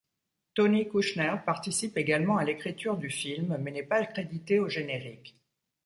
Tony 0.55 0.87
Kushner 0.89 1.35
participe 1.45 1.95
également 1.95 2.37
à 2.37 2.43
l'écriture 2.43 2.97
du 2.97 3.11
film, 3.11 3.55
mais 3.59 3.69
n'est 3.69 3.83
pas 3.83 4.03
crédité 4.03 4.57
au 4.57 4.67
générique. 4.67 5.39